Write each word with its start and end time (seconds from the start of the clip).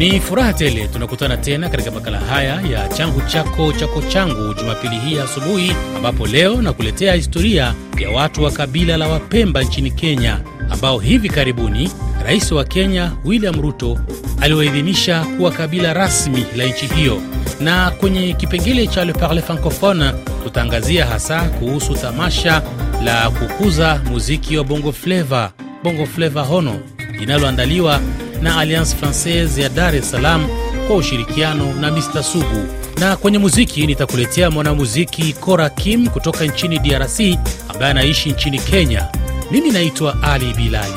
Ni 0.00 0.20
furaha 0.20 0.52
tele 0.52 0.88
tunakutana 0.88 1.36
tena 1.36 1.68
katika 1.68 1.90
makala 1.90 2.18
haya 2.20 2.60
ya 2.72 2.88
changu 2.88 3.20
chako 3.20 3.72
chako 3.72 4.02
changu 4.02 4.54
Jumapili 4.54 4.96
hii 4.98 5.18
asubuhi, 5.18 5.72
ambapo 5.96 6.26
leo 6.26 6.62
nakuletea 6.62 7.14
historia 7.14 7.74
ya 7.98 8.10
watu 8.10 8.42
wa 8.42 8.50
kabila 8.50 8.96
la 8.96 9.08
Wapemba 9.08 9.62
nchini 9.62 9.90
Kenya, 9.90 10.40
ambao 10.70 10.98
hivi 10.98 11.28
karibuni 11.28 11.90
rais 12.24 12.52
wa 12.52 12.64
Kenya 12.64 13.12
William 13.24 13.60
Ruto 13.62 13.98
aliwaidhinisha 14.40 15.24
kuwa 15.36 15.50
kabila 15.50 15.92
rasmi 15.94 16.46
la 16.56 16.64
nchi 16.64 16.86
hiyo. 16.86 17.22
Na 17.60 17.90
kwenye 17.90 18.32
kipengele 18.32 18.86
cha 18.86 19.04
Le 19.04 19.12
Parle 19.12 19.42
Francophone 19.42 20.12
tutaangazia 20.44 21.06
hasa 21.06 21.42
kuhusu 21.42 21.94
tamasha 21.94 22.62
la 23.04 23.30
kukuza 23.30 24.00
muziki 24.10 24.56
wa 24.56 24.64
bongo 24.64 24.92
fleva, 24.92 25.52
bongo 25.84 26.06
fleva 26.06 26.42
hono 26.42 26.80
linaloandaliwa 27.18 28.00
na 28.42 28.56
Alliance 28.58 28.96
Francaise 28.96 29.62
ya 29.62 29.68
Dar 29.68 29.94
es 29.96 30.10
Salaam 30.10 30.46
kwa 30.86 30.96
ushirikiano 30.96 31.74
na 31.74 31.90
Mr 31.92 32.22
Sugu. 32.24 32.66
Na 33.00 33.16
kwenye 33.16 33.38
muziki 33.38 33.86
nitakuletea 33.86 34.50
mwanamuziki 34.50 35.32
Kora 35.32 35.70
Kim 35.70 36.06
kutoka 36.08 36.44
nchini 36.44 36.78
DRC 36.78 37.20
ambaye 37.68 37.90
anaishi 37.90 38.30
nchini 38.32 38.58
Kenya. 38.58 39.08
Mimi 39.50 39.70
naitwa 39.70 40.22
Ali 40.22 40.54
Bilali. 40.54 40.92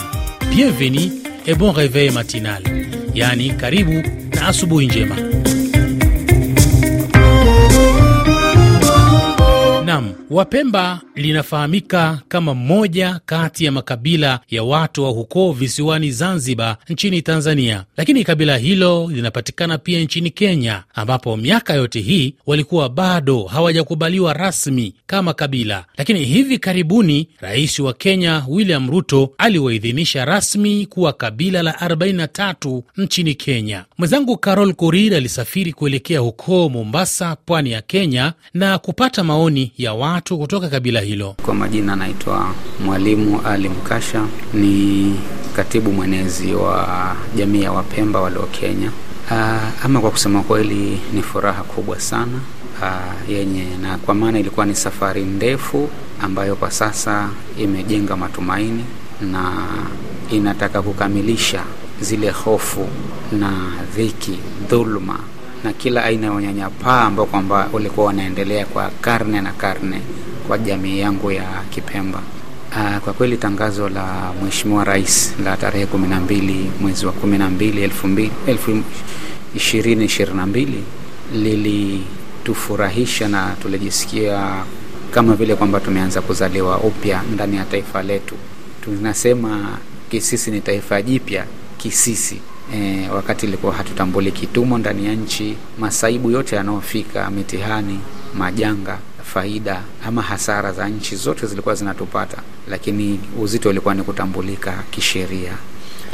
Bienvenue 0.56 1.12
et 1.46 1.56
bon 1.58 1.74
reveil 1.76 2.12
matinal, 2.12 2.64
yaani 3.14 3.50
karibu 3.50 4.04
na 4.36 4.48
asubuhi 4.48 4.86
njema. 4.88 5.16
Nam, 9.86 10.14
Wapemba 10.30 11.02
linafahamika 11.28 12.22
kama 12.28 12.54
moja 12.54 13.20
kati 13.26 13.66
ya 13.66 13.72
makabila 13.72 14.40
ya 14.50 14.64
watu 14.64 15.04
wa 15.04 15.10
huko 15.10 15.52
visiwani 15.52 16.12
Zanzibar 16.12 16.78
nchini 16.90 17.22
Tanzania, 17.22 17.84
lakini 17.98 18.24
kabila 18.24 18.58
hilo 18.58 19.10
linapatikana 19.14 19.78
pia 19.78 20.00
nchini 20.00 20.30
Kenya, 20.30 20.84
ambapo 20.94 21.38
miaka 21.38 21.74
yote 21.74 22.00
hii 22.00 22.36
walikuwa 22.46 22.90
bado 22.90 23.44
hawajakubaliwa 23.44 24.34
rasmi 24.34 24.94
kama 25.08 25.34
kabila. 25.34 25.86
Lakini 25.98 26.26
hivi 26.26 26.58
karibuni 26.58 27.28
rais 27.42 27.80
wa 27.80 27.94
Kenya 27.94 28.46
William 28.48 28.90
Ruto 28.92 29.34
aliwaidhinisha 29.38 30.26
rasmi 30.26 30.86
kuwa 30.86 31.14
kabila 31.14 31.64
la 31.64 31.72
43 31.72 32.82
nchini 32.98 33.36
Kenya. 33.36 33.86
Mwenzangu 33.98 34.38
Carol 34.38 34.74
Korir 34.74 35.16
alisafiri 35.16 35.74
kuelekea 35.74 36.20
huko 36.20 36.70
Mombasa, 36.70 37.36
pwani 37.46 37.72
ya 37.72 37.82
Kenya, 37.82 38.34
na 38.54 38.78
kupata 38.78 39.24
maoni 39.24 39.72
ya 39.78 39.94
watu 39.94 40.38
kutoka 40.38 40.70
kabila 40.70 41.02
hilo. 41.02 41.13
Kwa 41.22 41.54
majina 41.54 41.94
anaitwa 41.94 42.48
Mwalimu 42.86 43.42
Ali 43.46 43.70
Mkasha, 43.70 44.26
ni 44.54 45.16
katibu 45.56 45.92
mwenezi 45.92 46.54
wa 46.54 47.16
jamii 47.36 47.62
ya 47.62 47.72
Wapemba 47.72 48.22
walio 48.22 48.42
Kenya. 48.42 48.92
Uh, 49.32 49.86
ama 49.86 50.00
kwa 50.02 50.12
kusema 50.12 50.42
kweli 50.44 51.00
ni 51.14 51.22
furaha 51.22 51.64
kubwa 51.64 52.00
sana 52.00 52.40
uh, 52.82 53.30
yenye 53.30 53.66
na 53.82 53.98
kwa 53.98 54.14
maana 54.16 54.40
ilikuwa 54.40 54.66
ni 54.66 54.76
safari 54.76 55.24
ndefu 55.24 55.90
ambayo 56.22 56.56
kwa 56.56 56.72
sasa 56.72 57.30
imejenga 57.60 58.18
matumaini 58.18 58.86
na 59.22 59.52
inataka 60.32 60.82
kukamilisha 60.82 61.64
zile 62.02 62.30
hofu 62.30 62.88
na 63.32 63.52
dhiki, 63.96 64.40
dhuluma 64.70 65.20
na 65.64 65.74
kila 65.74 66.04
aina 66.04 66.28
ya 66.28 66.34
unyanyapaa 66.34 67.02
ambao 67.02 67.26
kwamba 67.26 67.70
ulikuwa 67.74 68.06
wanaendelea 68.06 68.66
kwa 68.66 68.90
karne 69.02 69.42
na 69.42 69.52
karne 69.52 70.02
kwa 70.48 70.58
jamii 70.58 71.00
yangu 71.00 71.32
ya 71.32 71.44
Kipemba. 71.70 72.20
Aa, 72.76 73.00
kwa 73.00 73.14
kweli 73.14 73.38
tangazo 73.38 73.90
la 73.90 74.34
Mheshimiwa 74.44 74.84
Rais 74.84 75.34
la 75.44 75.58
tarehe 75.58 75.86
kumi 75.86 76.08
na 76.08 76.20
mbili 76.20 76.72
mwezi 76.82 77.06
wa 77.06 77.12
kumi 77.12 77.38
na 77.38 77.50
mbili 77.50 77.82
elfu 78.48 78.80
ishirini 79.56 80.06
ishirini 80.06 80.38
na 80.38 80.46
mbili 80.46 80.84
lilitufurahisha 81.34 83.28
na 83.28 83.56
tulijisikia 83.62 84.64
kama 85.12 85.36
vile 85.36 85.56
kwamba 85.56 85.80
tumeanza 85.80 86.22
kuzaliwa 86.22 86.78
upya 86.78 87.22
ndani 87.34 87.58
ya 87.58 87.66
taifa 87.66 88.04
letu. 88.04 88.36
Tunasema 88.84 89.78
Kisisi 90.12 90.52
ni 90.52 90.62
taifa 90.62 91.02
jipya 91.02 91.46
Kisisi. 91.78 92.42
E, 92.76 93.10
wakati 93.10 93.46
ilikuwa 93.46 93.74
hatutambuli 93.74 94.32
kitumo 94.32 94.78
ndani 94.78 95.06
ya 95.06 95.14
nchi, 95.14 95.58
masaibu 95.80 96.32
yote 96.32 96.56
yanayofika, 96.56 97.30
mitihani, 97.30 98.00
majanga, 98.34 98.98
faida 99.24 99.82
ama 100.06 100.22
hasara 100.22 100.72
za 100.74 100.90
nchi 100.90 101.16
zote 101.16 101.48
zilikuwa 101.48 101.76
zinatupata, 101.76 102.38
lakini 102.70 103.20
uzito 103.40 103.70
ulikuwa 103.70 103.94
ni 103.94 104.04
kutambulika 104.04 104.84
kisheria. 104.92 105.54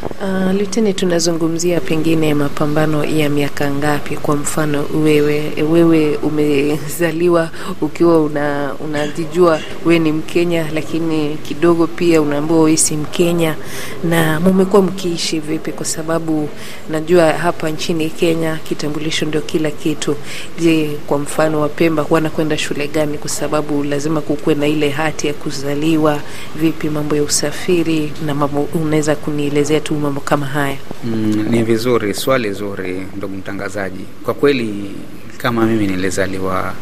Uh, 0.03 0.51
Luteni, 0.59 0.93
tunazungumzia 0.93 1.79
pengine 1.81 2.33
mapambano 2.33 3.05
ya 3.05 3.29
miaka 3.29 3.71
ngapi? 3.71 4.17
Kwa 4.17 4.35
mfano 4.35 4.85
wewe 5.03 5.43
wewe 5.71 6.15
umezaliwa 6.17 7.49
ukiwa 7.81 8.21
una 8.21 8.73
unajijua 8.85 9.59
wewe 9.85 9.99
ni 9.99 10.11
Mkenya, 10.11 10.65
lakini 10.73 11.37
kidogo 11.43 11.87
pia 11.87 12.21
unaambiwa 12.21 12.59
wewe 12.59 12.77
si 12.77 12.95
Mkenya, 12.97 13.55
na 14.03 14.39
mumekuwa 14.39 14.81
mkiishi 14.81 15.39
vipi? 15.39 15.71
Kwa 15.71 15.85
sababu 15.85 16.49
najua 16.89 17.33
hapa 17.33 17.69
nchini 17.69 18.09
Kenya 18.09 18.59
kitambulisho 18.63 19.25
ndio 19.25 19.41
kila 19.41 19.71
kitu. 19.71 20.15
Je, 20.59 20.97
kwa 21.07 21.17
mfano 21.19 21.61
Wapemba 21.61 22.05
wanakwenda 22.09 22.57
shule 22.57 22.87
gani? 22.87 23.17
Kwa 23.17 23.29
sababu 23.29 23.83
lazima 23.83 24.21
kukuwe 24.21 24.55
na 24.55 24.67
ile 24.67 24.89
hati 24.89 25.27
ya 25.27 25.33
kuzaliwa. 25.33 26.19
Vipi 26.55 26.89
mambo 26.89 27.15
ya 27.15 27.23
usafiri 27.23 28.11
na 28.25 28.35
mambo, 28.35 28.67
unaweza 28.83 29.15
kunielezea 29.15 29.79
tu 29.89 29.95
mambo 29.97 30.21
kama 30.21 30.45
haya? 30.45 30.77
Mm, 31.03 31.49
ni 31.49 31.63
vizuri, 31.63 32.13
swali 32.13 32.53
zuri 32.53 33.07
ndugu 33.17 33.35
mtangazaji. 33.35 34.05
Kwa 34.25 34.33
kweli 34.33 34.91
kama 35.37 35.65
mimi 35.65 35.87
nilizaliwa 35.87 36.73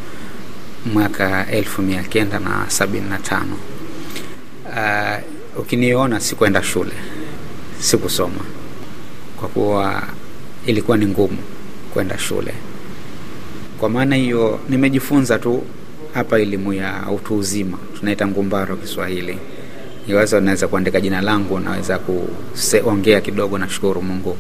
mwaka 0.94 1.48
elfu 1.52 1.82
mia 1.82 2.04
kenda 2.04 2.40
na 2.40 2.66
sabini 2.68 3.10
na 3.10 3.18
tano. 3.18 3.58
Uh, 4.66 5.60
ukiniona 5.62 6.20
sikuenda 6.20 6.64
shule, 6.64 6.92
sikusoma 7.80 8.42
kwa 9.40 9.48
kuwa 9.50 10.04
ilikuwa 10.66 10.98
ni 10.98 11.06
ngumu 11.06 11.38
kwenda 11.94 12.18
shule. 12.18 12.54
Kwa 13.80 13.90
maana 13.90 14.16
hiyo 14.16 14.60
nimejifunza 14.70 15.40
tu 15.40 15.64
hapa 16.14 16.40
elimu 16.40 16.74
ya 16.74 17.06
utu 17.16 17.38
uzima, 17.38 17.78
tunaita 18.00 18.28
ngumbaro 18.28 18.76
Kiswahili 18.76 19.38
iwaza 20.08 20.42
naweza 20.42 20.68
kuandika 20.68 21.02
jina 21.02 21.22
langu, 21.22 21.60
naweza 21.60 22.00
kuongea 22.00 23.22
kidogo. 23.22 23.58
Nashukuru 23.58 24.02
Mungu, 24.02 24.38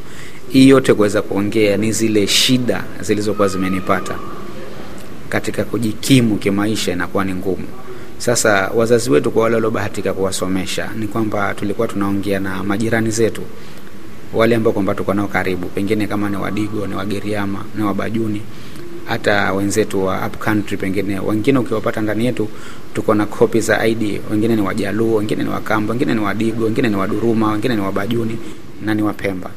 hii 0.49 0.69
yote 0.69 0.93
kuweza 0.93 1.21
kuongea 1.21 1.77
ni 1.77 1.91
zile 1.91 2.27
shida 2.27 2.83
zilizokuwa 3.01 3.47
zimenipata 3.47 4.15
katika 5.29 5.63
kujikimu 5.63 6.37
kimaisha, 6.37 6.91
inakuwa 6.91 7.25
ni 7.25 7.33
ngumu. 7.33 7.67
Sasa 8.17 8.71
wazazi 8.75 9.09
wetu, 9.09 9.31
kwa 9.31 9.43
wale 9.43 9.55
waliobahatika 9.55 10.13
kuwasomesha, 10.13 10.89
ni 10.99 11.07
kwamba 11.07 11.53
tulikuwa 11.53 11.87
tunaongea 11.87 12.39
na 12.39 12.63
majirani 12.63 13.11
zetu 13.11 13.41
wale 14.33 14.55
ambao 14.55 14.73
kwamba 14.73 14.95
tuko 14.95 15.13
nao 15.13 15.27
karibu, 15.27 15.67
pengine 15.67 16.07
kama 16.07 16.29
ni 16.29 16.37
Wadigo, 16.37 16.87
ni 16.87 16.95
Wagiriama, 16.95 17.65
ni 17.77 17.83
Wabajuni 17.83 18.41
hata 19.07 19.53
wenzetu 19.53 20.05
wa 20.05 20.27
upcountry 20.27 20.77
pengine 20.77 21.19
wengine 21.19 21.59
ukiwapata 21.59 22.01
ndani 22.01 22.25
yetu, 22.25 22.47
tuko 22.93 23.15
na 23.15 23.25
kopi 23.25 23.61
za 23.61 23.85
ID. 23.87 24.21
Wengine 24.31 24.55
ni 24.55 24.61
Wajaluo, 24.61 25.15
wengine 25.17 25.43
ni 25.43 25.49
Wakamba, 25.49 25.91
wengine 25.93 26.13
ni 26.13 26.19
Wadigo, 26.19 26.63
wengine 26.65 26.89
ni 26.89 26.95
Waduruma, 26.95 27.51
wengine 27.51 27.75
ni 27.75 27.81
Wabajuni 27.81 28.37
na 28.85 28.93
ni 28.93 29.01
Wapemba. 29.01 29.49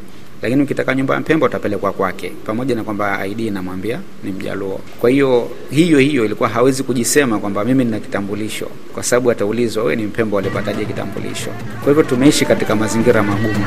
Lakini 0.42 0.62
ukitaka 0.62 0.94
nyumba 0.94 1.14
ya 1.14 1.20
Mpemba 1.20 1.46
utapelekwa 1.46 1.92
kwake, 1.92 2.32
pamoja 2.46 2.74
na 2.74 2.84
kwamba 2.84 3.26
ID 3.26 3.40
inamwambia 3.40 4.00
ni 4.24 4.32
Mjaluo. 4.32 4.80
Kwa 5.00 5.10
hiyo 5.10 5.48
hiyo 5.70 5.98
hiyo 5.98 6.24
ilikuwa 6.24 6.48
hawezi 6.48 6.82
kujisema 6.82 7.38
kwamba 7.38 7.64
mimi 7.64 7.84
nina 7.84 8.00
kitambulisho, 8.00 8.66
kwa 8.94 9.02
sababu 9.02 9.30
ataulizwa 9.30 9.82
wewe 9.84 9.96
ni 9.96 10.02
Mpemba, 10.02 10.36
walipataje 10.36 10.84
kitambulisho? 10.84 11.50
Kwa 11.80 11.88
hivyo 11.88 12.02
tumeishi 12.02 12.44
katika 12.44 12.76
mazingira 12.76 13.22
magumu. 13.22 13.64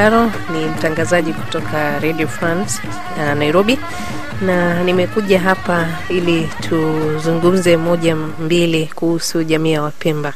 Caro, 0.00 0.32
ni 0.52 0.64
mtangazaji 0.66 1.32
kutoka 1.32 1.98
Radio 2.00 2.28
France 2.28 2.80
ya 3.18 3.34
Nairobi, 3.34 3.78
na 4.42 4.84
nimekuja 4.84 5.40
hapa 5.40 5.86
ili 6.08 6.48
tuzungumze 6.68 7.76
moja 7.76 8.16
mbili 8.16 8.86
kuhusu 8.94 9.44
jamii 9.44 9.72
ya 9.72 9.82
Wapemba. 9.82 10.32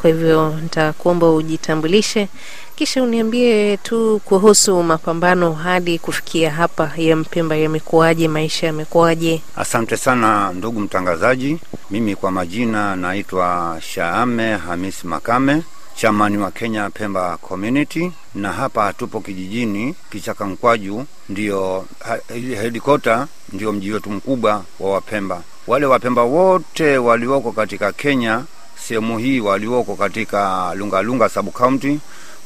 Kwa 0.00 0.10
hivyo 0.10 0.54
nitakuomba 0.62 1.30
ujitambulishe, 1.30 2.28
kisha 2.76 3.02
uniambie 3.02 3.76
tu 3.76 4.20
kuhusu 4.24 4.82
mapambano 4.82 5.52
hadi 5.52 5.98
kufikia 5.98 6.50
hapa 6.50 6.90
ya 6.96 7.16
Mpemba 7.16 7.56
yamekuwaje, 7.56 8.28
maisha 8.28 8.66
yamekuwaje? 8.66 9.42
Asante 9.56 9.96
sana 9.96 10.52
ndugu 10.52 10.80
mtangazaji. 10.80 11.58
Mimi 11.90 12.16
kwa 12.16 12.30
majina 12.30 12.96
naitwa 12.96 13.78
Shaame 13.80 14.56
Hamis 14.56 15.04
Makame, 15.04 15.62
chamani 15.96 16.38
wa 16.38 16.50
Kenya 16.50 16.90
Pemba 16.90 17.36
Community, 17.36 18.12
na 18.34 18.52
hapa 18.52 18.92
tupo 18.92 19.20
kijijini 19.20 19.94
Kichaka 20.10 20.44
Mkwaju, 20.46 21.04
ndio 21.28 21.84
headquarter, 22.60 23.26
ndio 23.52 23.72
mji 23.72 23.92
wetu 23.92 24.10
mkubwa 24.10 24.64
wa 24.80 24.90
Wapemba. 24.92 25.42
wale 25.66 25.86
Wapemba 25.86 26.22
wote 26.22 26.98
walioko 26.98 27.52
katika 27.52 27.92
Kenya 27.92 28.44
sehemu 28.88 29.18
hii, 29.18 29.40
walioko 29.40 29.96
katika 29.96 30.72
Lungalunga 30.74 31.28
sub 31.28 31.48
county, 31.52 31.98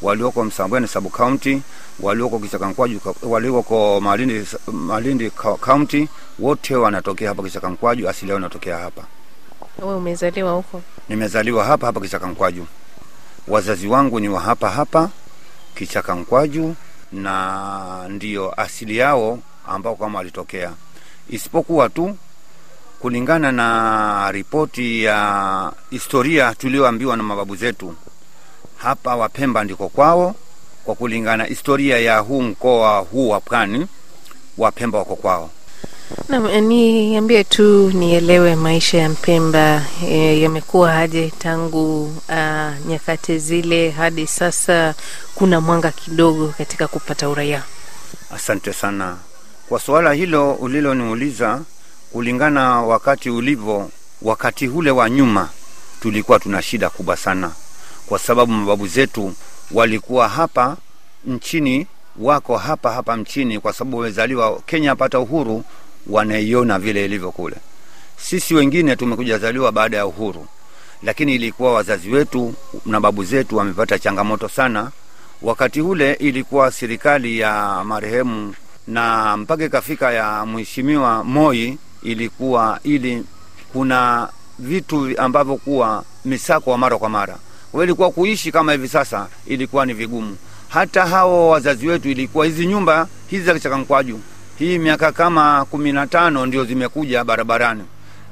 walioko 0.02 0.44
Msambweni 0.44 0.88
sub 0.88 1.06
county, 1.10 1.60
walioko 2.00 2.38
Kichakankwaju, 2.38 3.00
walioko 3.22 4.00
Malindi, 4.00 4.46
Malindi 4.72 5.30
county, 5.60 6.08
wote 6.38 6.76
wanatokea 6.76 7.28
hapa 7.28 7.42
Kichakankwaju, 7.42 8.08
asili 8.08 8.30
yao 8.30 8.38
inatokea 8.38 8.78
hapa. 8.78 9.02
Wewe 9.78 9.94
umezaliwa 9.96 10.52
huko? 10.52 10.82
Nimezaliwa 11.08 11.64
hapa 11.64 11.86
hapa 11.86 12.00
Kichakankwaju, 12.00 12.66
wazazi 13.48 13.86
wangu 13.88 14.20
ni 14.20 14.28
wa 14.28 14.40
hapa 14.40 14.70
hapa 14.70 15.10
Kichaka 15.74 16.14
Nkwaju, 16.14 16.74
na 17.12 18.06
ndiyo 18.08 18.60
asili 18.60 18.96
yao 18.96 19.38
ambao 19.66 19.96
kama 19.96 20.18
walitokea, 20.18 20.72
isipokuwa 21.30 21.88
tu 21.88 22.16
kulingana 23.00 23.52
na 23.52 24.32
ripoti 24.32 25.04
ya 25.04 25.72
historia 25.90 26.54
tulioambiwa 26.54 27.16
na 27.16 27.22
mababu 27.22 27.56
zetu, 27.56 27.94
hapa 28.76 29.16
Wapemba 29.16 29.64
ndiko 29.64 29.88
kwao. 29.88 30.34
Kwa 30.84 30.94
kulingana 30.94 31.44
historia 31.44 31.98
ya 31.98 32.18
huu 32.18 32.42
mkoa 32.42 32.98
huu 32.98 33.28
wa 33.28 33.40
Pwani, 33.40 33.86
Wapemba 34.58 34.98
wako 34.98 35.16
kwao. 35.16 35.50
Naam, 36.28 36.46
niambie 36.68 37.44
tu 37.44 37.90
nielewe 37.90 38.56
maisha 38.56 38.98
ya 38.98 39.08
Mpemba 39.08 39.84
e, 40.04 40.40
yamekuwa 40.40 40.96
aje 40.98 41.32
tangu 41.38 42.14
a, 42.28 42.72
nyakati 42.86 43.38
zile 43.38 43.90
hadi 43.90 44.26
sasa? 44.26 44.94
Kuna 45.34 45.60
mwanga 45.60 45.90
kidogo 45.92 46.54
katika 46.58 46.88
kupata 46.88 47.28
uraia? 47.28 47.62
Asante 48.34 48.72
sana 48.72 49.16
kwa 49.68 49.80
suala 49.80 50.12
hilo 50.12 50.52
uliloniuliza. 50.54 51.60
Kulingana 52.12 52.82
wakati 52.82 53.30
ulivyo, 53.30 53.90
wakati 54.22 54.68
ule 54.68 54.90
wa 54.90 55.10
nyuma, 55.10 55.48
tulikuwa 56.02 56.38
tuna 56.38 56.62
shida 56.62 56.90
kubwa 56.90 57.16
sana, 57.16 57.50
kwa 58.06 58.18
sababu 58.18 58.52
mababu 58.52 58.86
zetu 58.86 59.32
walikuwa 59.72 60.28
hapa 60.28 60.76
nchini, 61.26 61.86
wako 62.18 62.56
hapa 62.56 62.92
hapa 62.92 63.16
nchini, 63.16 63.60
kwa 63.60 63.72
sababu 63.72 63.96
wamezaliwa 63.98 64.60
Kenya 64.66 64.96
pata 64.96 65.20
uhuru, 65.20 65.64
wanaiona 66.06 66.78
vile 66.78 67.04
ilivyo 67.04 67.30
kule. 67.30 67.56
Sisi 68.16 68.54
wengine 68.54 68.96
tumekujazaliwa 68.96 69.72
baada 69.72 69.96
ya 69.96 70.06
uhuru, 70.06 70.46
lakini 71.02 71.34
ilikuwa 71.34 71.72
wazazi 71.74 72.10
wetu 72.10 72.54
na 72.86 73.00
babu 73.00 73.24
zetu 73.24 73.56
wamepata 73.56 73.98
changamoto 73.98 74.48
sana 74.48 74.90
wakati 75.42 75.80
ule. 75.80 76.12
Ilikuwa 76.12 76.70
serikali 76.72 77.38
ya 77.38 77.82
marehemu 77.84 78.54
na 78.86 79.36
mpaka 79.36 79.64
ikafika 79.64 80.12
ya 80.12 80.46
mheshimiwa 80.46 81.24
Moi 81.24 81.78
ilikuwa 82.02 82.80
ili 82.84 83.24
kuna 83.72 84.28
vitu 84.58 85.10
ambavyo 85.18 85.56
kuwa 85.56 86.04
misako 86.24 86.70
wa 86.70 86.78
mara 86.78 86.98
kwa 86.98 87.08
mara, 87.08 87.36
kwa 87.72 87.84
ilikuwa 87.84 88.10
kuishi 88.10 88.52
kama 88.52 88.72
hivi 88.72 88.88
sasa 88.88 89.26
ilikuwa 89.46 89.86
ni 89.86 89.92
vigumu. 89.94 90.36
Hata 90.68 91.06
hao 91.06 91.48
wazazi 91.48 91.88
wetu 91.88 92.08
ilikuwa 92.08 92.46
hizi 92.46 92.66
nyumba 92.66 93.08
hizi 93.26 93.44
za 93.44 93.54
Kichakankwaju 93.54 94.20
hii 94.58 94.78
miaka 94.78 95.12
kama 95.12 95.64
kumi 95.64 95.92
na 95.92 96.06
tano 96.06 96.46
ndio 96.46 96.64
zimekuja 96.64 97.24
barabarani. 97.24 97.82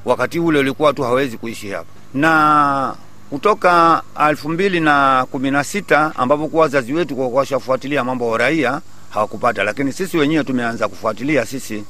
Wakati 0.05 0.39
ule 0.39 0.59
ulikuwa 0.59 0.93
tu 0.93 1.03
hawezi 1.03 1.37
kuishi 1.37 1.71
hapa, 1.71 1.87
na 2.15 2.95
kutoka 3.31 4.03
elfu 4.29 4.49
mbili 4.49 4.81
na 4.81 5.27
kumi 5.31 5.51
na 5.51 5.65
sita 5.65 6.13
ambapo 6.17 6.49
kuwa 6.49 6.63
wazazi 6.63 6.93
wetu 6.93 7.17
kwa 7.17 7.29
washafuatilia 7.29 8.05
mambo 8.05 8.25
ya 8.27 8.33
uraia 8.33 8.81
hawakupata, 9.11 9.65
lakini 9.65 9.93
sisi 9.93 10.17
wenyewe 10.19 10.45
tumeanza 10.45 10.89
kufuatilia 10.89 11.47
sisi 11.47 11.85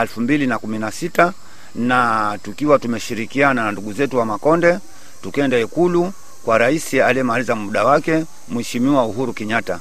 elfu 0.00 0.20
mbili 0.20 0.46
na 0.46 0.58
kumi 0.58 0.78
na 0.78 0.90
sita 0.90 1.32
na 1.74 2.38
tukiwa 2.42 2.78
tumeshirikiana 2.78 3.64
na 3.64 3.72
ndugu 3.72 3.92
zetu 3.92 4.18
wa 4.18 4.24
Makonde, 4.26 4.78
tukenda 5.22 5.58
Ikulu 5.58 6.12
kwa 6.44 6.58
rais 6.58 6.94
aliyemaliza 6.94 7.54
muda 7.54 7.84
wake 7.84 8.24
Mheshimiwa 8.48 9.04
Uhuru 9.04 9.32
Kenyatta. 9.32 9.80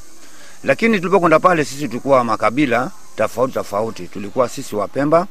Lakini 0.63 0.97
tulipokwenda 0.99 1.39
pale, 1.39 1.65
sisi 1.65 1.87
tulikuwa 1.87 2.23
makabila 2.23 2.91
tofauti 3.15 3.53
tofauti, 3.53 4.07
tulikuwa 4.07 4.49
sisi 4.49 4.75
Wapemba, 4.75 5.27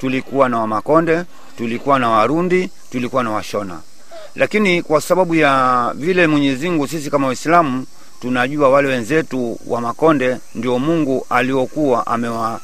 tulikuwa 0.00 0.48
na 0.48 0.58
Wamakonde, 0.58 1.22
tulikuwa 1.58 1.98
na 1.98 2.08
Warundi, 2.10 2.70
tulikuwa 2.92 3.22
na 3.24 3.30
Washona. 3.30 3.80
Lakini 4.36 4.82
kwa 4.82 5.00
sababu 5.00 5.34
ya 5.34 5.92
vile 5.96 6.26
Mwenyezi 6.26 6.70
Mungu, 6.70 6.88
sisi 6.88 7.10
kama 7.10 7.26
Waislamu 7.26 7.86
tunajua 8.20 8.68
wale 8.68 8.88
wenzetu 8.88 9.58
wa 9.66 9.80
Makonde 9.80 10.36
ndio 10.54 10.78
Mungu 10.78 11.26
aliokuwa 11.30 12.06
amewa 12.06 12.60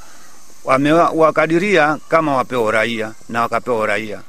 kama 2.08 2.36
wapewa 2.36 2.62
uraia 2.64 3.12
na 3.28 3.40
wakapewa 3.42 3.78
uraia, 3.78 4.20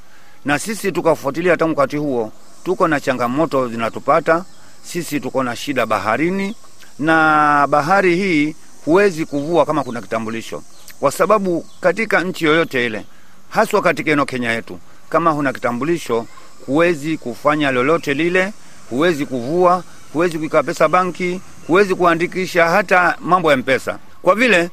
na 0.45 0.59
sisi 0.59 0.91
tukafuatilia 0.91 1.57
tangu 1.57 1.79
wakati 1.79 1.97
huo. 1.97 2.31
Tuko 2.63 2.88
na 2.88 3.00
changamoto 3.00 3.68
zinatupata 3.68 4.45
sisi, 4.83 5.19
tuko 5.19 5.44
na 5.44 5.56
shida 5.56 5.85
baharini, 5.85 6.56
na 6.99 7.67
bahari 7.69 8.15
hii 8.15 8.55
huwezi 8.85 9.25
kuvua 9.25 9.65
kama 9.65 9.83
kuna 9.83 10.01
kitambulisho, 10.01 10.63
kwa 10.99 11.11
sababu 11.11 11.65
katika 11.81 12.21
nchi 12.21 12.45
yoyote 12.45 12.85
ile, 12.85 13.05
haswa 13.49 13.81
katika 13.81 14.11
ino 14.11 14.25
Kenya 14.25 14.51
yetu, 14.51 14.79
kama 15.09 15.31
huna 15.31 15.53
kitambulisho 15.53 16.25
huwezi 16.65 17.17
kufanya 17.17 17.71
lolote 17.71 18.13
lile, 18.13 18.53
huwezi 18.89 19.25
kuvua, 19.25 19.83
huwezi 20.13 20.38
kuika 20.39 20.63
pesa 20.63 20.88
banki, 20.88 21.41
huwezi 21.67 21.95
kuandikisha 21.95 22.69
hata 22.69 23.17
mambo 23.21 23.51
ya 23.51 23.57
mpesa, 23.57 24.00
kwa 24.21 24.35
vile 24.35 24.69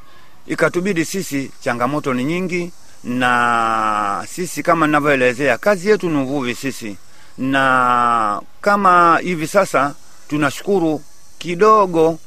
ikatubidi 0.47 1.05
sisi, 1.05 1.51
changamoto 1.61 2.13
ni 2.13 2.23
nyingi, 2.23 2.71
na 3.03 4.25
sisi 4.29 4.63
kama 4.63 4.85
ninavyoelezea, 4.87 5.57
kazi 5.57 5.89
yetu 5.89 6.09
ni 6.09 6.17
uvuvi 6.21 6.55
sisi, 6.55 6.97
na 7.37 8.41
kama 8.61 9.17
hivi 9.23 9.47
sasa 9.47 9.93
tunashukuru 10.27 11.01
kidogo 11.37 12.19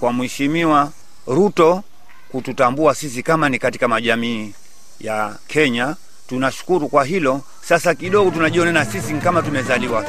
kwa 0.00 0.12
Mheshimiwa 0.12 0.92
Ruto 1.26 1.82
kututambua 2.28 2.94
sisi 2.94 3.22
kama 3.22 3.48
ni 3.48 3.58
katika 3.58 3.88
majamii 3.88 4.52
ya 5.00 5.36
Kenya. 5.48 5.96
Tunashukuru 6.28 6.88
kwa 6.88 7.04
hilo. 7.04 7.40
Sasa 7.62 7.94
kidogo 7.94 8.30
tunajiona 8.30 8.72
na 8.72 8.84
sisi 8.84 9.14
kama 9.14 9.42
tumezaliwa 9.42 10.04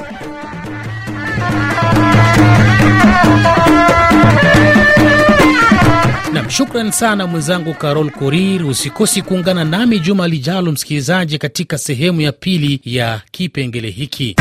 Nam, 6.34 6.50
shukran 6.50 6.92
sana 6.92 7.28
mwenzangu 7.28 7.74
Carol 7.74 8.12
Korir. 8.12 8.66
Usikosi 8.66 9.22
kuungana 9.22 9.64
nami 9.64 10.00
juma 10.00 10.28
lijalo, 10.28 10.72
msikilizaji, 10.72 11.38
katika 11.38 11.78
sehemu 11.78 12.22
ya 12.22 12.32
pili 12.32 12.82
ya 12.86 13.22
kipengele 13.32 13.90
hiki. 13.90 14.36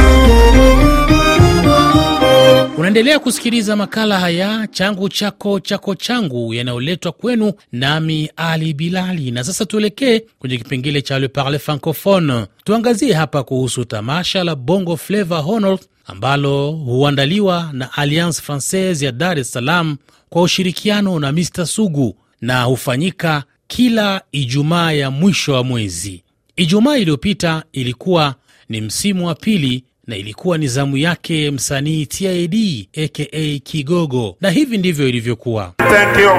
Unaendelea 2.78 3.18
kusikiliza 3.18 3.76
makala 3.76 4.20
haya 4.20 4.66
changu 4.70 5.08
chako 5.08 5.60
chako 5.60 5.94
changu 5.94 6.54
yanayoletwa 6.54 7.12
kwenu 7.12 7.52
nami 7.72 8.30
Ali 8.36 8.74
Bilali. 8.74 9.30
Na 9.30 9.44
sasa 9.44 9.64
tuelekee 9.64 10.20
kwenye 10.38 10.56
kipengele 10.58 11.02
cha 11.02 11.18
Le 11.18 11.28
Parle 11.28 11.58
Francophone. 11.58 12.46
Tuangazie 12.64 13.12
hapa 13.12 13.42
kuhusu 13.42 13.84
tamasha 13.84 14.44
la 14.44 14.54
Bongo 14.56 14.96
Flava 14.96 15.38
Honor 15.38 15.78
ambalo 16.06 16.70
huandaliwa 16.70 17.70
na 17.72 17.92
Alliance 17.92 18.42
Francaise 18.42 19.04
ya 19.06 19.12
Dar 19.12 19.38
es 19.38 19.52
Salaam 19.52 19.96
kwa 20.30 20.42
ushirikiano 20.42 21.20
na 21.20 21.32
Mr 21.32 21.66
Sugu 21.66 22.16
na 22.40 22.62
hufanyika 22.62 23.44
kila 23.66 24.22
Ijumaa 24.32 24.92
ya 24.92 25.10
mwisho 25.10 25.52
wa 25.52 25.64
mwezi. 25.64 26.22
Ijumaa 26.56 26.96
iliyopita 26.96 27.62
ilikuwa 27.72 28.34
ni 28.68 28.80
msimu 28.80 29.26
wa 29.26 29.34
pili 29.34 29.84
na 30.06 30.16
ilikuwa 30.16 30.58
ni 30.58 30.68
zamu 30.68 30.96
yake 30.96 31.50
msanii 31.50 32.06
TID 32.06 32.88
aka 33.04 33.24
Kigogo, 33.64 34.36
na 34.40 34.50
hivi 34.50 34.78
ndivyo 34.78 35.08
ilivyokuwa. 35.08 35.72
Thank 35.78 36.18
you. 36.18 36.30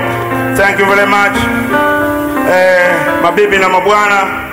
Thank 0.57 0.79
you 0.79 0.85
very 0.85 1.07
much. 1.07 1.37
Eh, 2.51 2.95
mabibi 3.23 3.57
na 3.57 3.69
mabwana, 3.69 4.43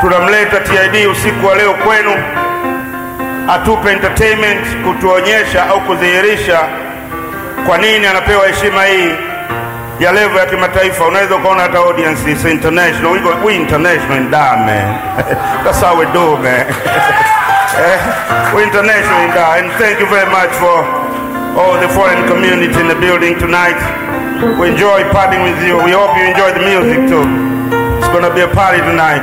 tunamleta 0.00 0.60
TID 0.60 1.06
usiku 1.10 1.46
wa 1.46 1.54
leo 1.56 1.74
kwenu 1.74 2.10
atupe 3.48 3.92
entertainment 3.92 4.66
kutuonyesha 4.84 5.66
au 5.66 5.80
kudhihirisha 5.80 6.60
kwa 7.66 7.78
nini 7.78 8.06
anapewa 8.06 8.48
heshima 8.48 8.84
hii 8.84 9.29
ya 10.00 10.12
level 10.12 10.36
ya 10.38 10.46
kimataifa. 10.46 11.04
Unaweza 11.06 11.36
ukaona 11.36 11.62
hata 11.62 11.78
audience 11.78 12.30
is 12.30 12.44
international. 12.44 13.12
We, 13.12 13.20
go, 13.20 13.30
we 13.46 13.56
international 13.56 14.16
in 14.18 14.30
Dar, 14.30 14.56
man. 14.56 14.94
That's 15.64 15.80
how 15.80 15.98
we 15.98 16.06
do, 16.12 16.36
man. 16.36 16.66
Eh? 17.70 17.98
we 18.56 18.62
international 18.64 19.20
in 19.24 19.30
Dar. 19.34 19.58
And 19.58 19.70
thank 19.78 20.00
you 20.00 20.06
very 20.06 20.30
much 20.30 20.50
for 20.62 20.84
all 21.60 21.78
the 21.80 21.88
foreign 21.88 22.26
community 22.28 22.78
in 22.80 22.88
the 22.88 22.94
building 22.96 23.38
tonight. 23.38 23.78
We 24.58 24.68
enjoy 24.68 25.04
partying 25.14 25.44
with 25.44 25.60
you. 25.68 25.76
We 25.84 25.92
hope 25.92 26.16
you 26.18 26.24
enjoy 26.32 26.50
the 26.58 26.64
music 26.64 27.08
too. 27.08 27.24
It's 27.98 28.08
gonna 28.08 28.32
be 28.34 28.40
a 28.40 28.48
party 28.48 28.80
tonight. 28.80 29.22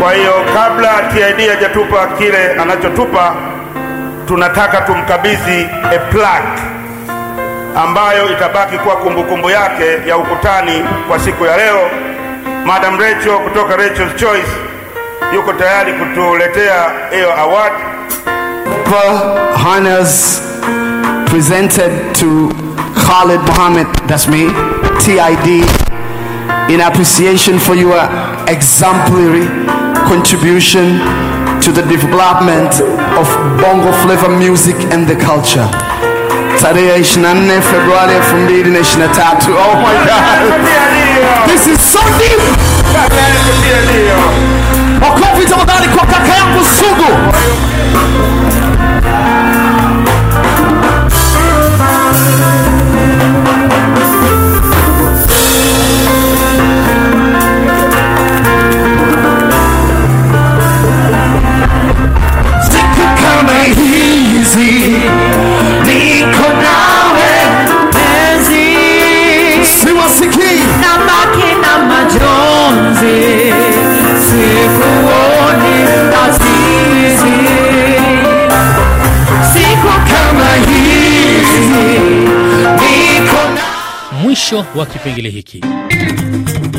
Kwa 0.00 0.12
hiyo 0.12 0.32
kabla 0.54 0.92
TID 1.12 1.48
hajatupa 1.48 2.06
kile 2.06 2.52
anachotupa, 2.62 3.34
tunataka 4.26 4.80
tumkabidhi 4.80 5.68
a 5.96 5.98
plaque 5.98 6.73
ambayo 7.76 8.32
itabaki 8.32 8.78
kuwa 8.78 8.96
kumbukumbu 8.96 9.50
yake 9.50 10.08
ya 10.08 10.16
ukutani 10.16 10.84
kwa 11.08 11.18
siku 11.18 11.44
ya 11.44 11.56
leo. 11.56 11.90
Madam 12.66 13.00
Rachel 13.00 13.38
kutoka 13.44 13.76
Rachel's 13.76 14.16
Choice 14.16 14.48
yuko 15.34 15.52
tayari 15.52 15.92
kutuletea 15.92 16.74
hiyo 17.10 17.38
award. 17.40 17.72
honors 19.64 20.40
presented 21.30 21.90
to 22.14 22.48
Khalid 22.94 23.40
Mohammed, 23.46 23.86
that's 24.06 24.28
me, 24.28 24.48
TID, 25.00 25.64
in 26.70 26.80
appreciation 26.80 27.58
for 27.58 27.74
your 27.74 27.98
exemplary 28.48 29.46
contribution 30.08 30.98
to 31.60 31.72
the 31.72 31.82
development 31.82 32.80
of 33.18 33.26
bongo 33.60 33.92
flavor 34.04 34.28
music 34.28 34.76
and 34.92 35.06
the 35.06 35.16
culture. 35.16 35.68
Saturday 36.64 36.98
is 36.98 37.18
9 37.18 37.60
February 37.60 38.24
from 38.24 38.48
tattoo. 39.12 39.52
Oh 39.52 39.76
my 39.84 39.92
god. 40.08 41.46
This 41.46 41.66
is 41.68 41.78
something. 41.78 42.40
Mwisho 84.34 84.66
wa 84.76 84.86
kipengele 84.86 85.30
hiki. 85.30 85.60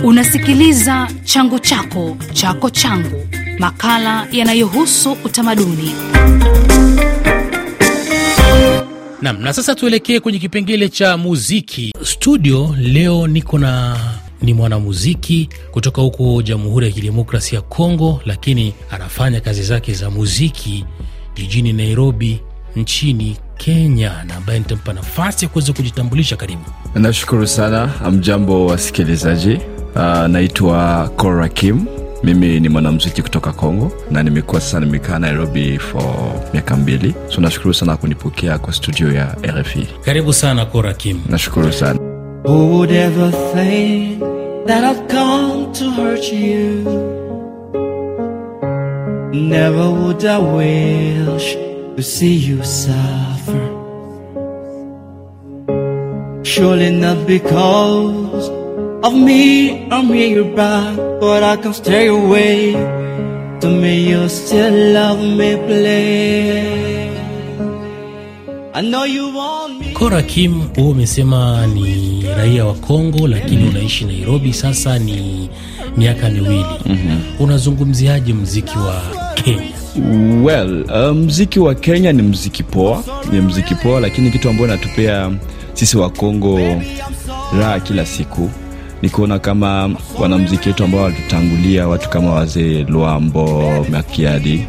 Unasikiliza 0.03 1.07
changu 1.23 1.59
chako 1.59 2.17
chako 2.33 2.69
changu, 2.69 3.27
makala 3.59 4.27
yanayohusu 4.31 5.11
utamaduni. 5.25 5.91
Nam, 9.21 9.41
na 9.41 9.53
sasa 9.53 9.75
tuelekee 9.75 10.19
kwenye 10.19 10.39
kipengele 10.39 10.89
cha 10.89 11.17
muziki 11.17 11.93
studio. 12.03 12.75
Leo 12.79 13.27
niko 13.27 13.57
na 13.59 13.97
ni 14.41 14.53
mwanamuziki 14.53 15.49
kutoka 15.71 16.01
huko 16.01 16.41
Jamhuri 16.41 16.85
ya 16.87 16.91
Kidemokrasia 16.91 17.55
ya 17.55 17.61
Kongo, 17.61 18.21
lakini 18.25 18.73
anafanya 18.91 19.39
kazi 19.41 19.63
zake 19.63 19.93
za 19.93 20.09
muziki 20.09 20.85
jijini 21.35 21.73
Nairobi 21.73 22.39
nchini 22.75 23.37
Kenya, 23.57 24.23
na 24.27 24.35
ambaye 24.35 24.59
nitampa 24.59 24.93
nafasi 24.93 25.45
ya 25.45 25.49
kuweza 25.49 25.73
kujitambulisha. 25.73 26.35
Karibu. 26.35 26.61
Nashukuru 26.95 27.47
sana. 27.47 27.89
Amjambo 28.05 28.65
wasikilizaji. 28.65 29.59
Uh, 29.95 30.25
naitwa 30.27 31.09
Cora 31.15 31.49
Kim. 31.49 31.85
Mimi 32.23 32.59
ni 32.59 32.69
mwanamziki 32.69 33.21
kutoka 33.21 33.51
Congo 33.51 33.91
na 34.11 34.23
nimekuwa 34.23 34.61
sasa 34.61 34.79
nimekaa 34.79 35.19
Nairobi 35.19 35.79
for 35.79 36.03
miaka 36.53 36.75
mbili, 36.75 37.13
so 37.29 37.41
nashukuru 37.41 37.73
sana 37.73 37.97
kunipokea 37.97 38.57
kwa 38.57 38.73
studio 38.73 39.11
ya 39.13 39.35
RFI. 39.43 39.87
Karibu 40.05 40.33
sana 40.33 40.65
Cora 40.65 40.93
Kim. 40.93 41.19
Nashukuru 41.29 41.73
sana. 41.73 41.99
Who 42.45 42.53
would 42.67 42.91
ever 42.91 43.31
think 43.31 44.19
that 44.67 44.83
I've 44.83 45.07
come 45.07 45.73
to 45.79 45.91
hurt 45.91 46.33
you? 46.33 46.83
Never 49.33 49.87
would 49.89 50.25
I 50.25 50.37
wish 50.37 51.57
to 51.95 52.01
see 52.03 52.35
you 52.35 52.63
suffer. 52.63 53.63
Surely 56.43 56.91
not 56.91 57.25
because 57.27 58.49
of 59.03 59.13
me, 59.13 59.87
or 59.91 60.03
me 60.03 60.27
you're 60.33 60.55
back, 60.55 60.95
but 61.19 61.43
I 61.43 61.55
can 61.57 61.73
stay 61.73 62.07
away. 62.07 62.73
To 63.61 63.67
me, 63.69 64.09
you 64.09 64.27
still 64.29 64.93
love 64.93 65.19
me, 65.19 65.55
play. 65.55 67.09
I 68.73 68.81
know 68.81 69.05
you 69.05 69.33
want 69.33 69.79
me. 69.79 69.93
Kora 69.93 70.21
Kim, 70.23 70.61
huo 70.75 70.89
umesema 70.89 71.67
ni 71.67 72.23
raia 72.37 72.65
wa 72.65 72.73
Kongo 72.73 73.27
lakini 73.27 73.69
unaishi 73.69 74.05
Nairobi 74.05 74.53
sasa 74.53 74.99
ni 74.99 75.49
miaka 75.97 76.29
miwili. 76.29 76.65
Unazungumziaje 77.39 78.33
mziki 78.33 78.77
wa 78.77 79.01
Kenya? 79.35 79.74
Well, 80.43 80.83
uh, 80.91 81.15
mziki 81.15 81.59
wa 81.59 81.75
Kenya 81.75 82.13
ni 82.13 82.21
mziki 82.21 82.63
poa, 82.63 83.03
ni 83.31 83.41
mziki 83.41 83.75
poa, 83.75 83.99
lakini 83.99 84.31
kitu 84.31 84.49
ambayo 84.49 84.67
natupea 84.67 85.31
sisi 85.73 85.97
wa 85.97 86.09
Kongo 86.09 86.59
raha 87.59 87.79
kila 87.79 88.05
siku 88.05 88.49
ni 89.01 89.09
kuona 89.09 89.39
kama 89.39 89.95
wanamziki 90.19 90.69
wetu 90.69 90.83
ambao 90.83 91.01
walitutangulia, 91.03 91.87
watu 91.87 92.09
kama 92.09 92.33
wazee 92.33 92.83
Luambo, 92.83 93.85
Makiadi 93.91 94.65